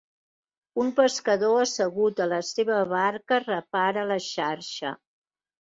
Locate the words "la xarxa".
4.15-4.97